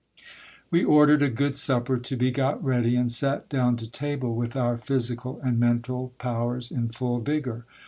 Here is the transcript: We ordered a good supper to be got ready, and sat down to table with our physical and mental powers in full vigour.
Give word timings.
We 0.71 0.83
ordered 0.83 1.21
a 1.21 1.29
good 1.29 1.55
supper 1.55 1.99
to 1.99 2.17
be 2.17 2.31
got 2.31 2.63
ready, 2.63 2.95
and 2.95 3.11
sat 3.11 3.47
down 3.49 3.77
to 3.77 3.87
table 3.87 4.35
with 4.35 4.55
our 4.55 4.75
physical 4.79 5.39
and 5.43 5.59
mental 5.59 6.13
powers 6.17 6.71
in 6.71 6.89
full 6.89 7.19
vigour. 7.19 7.65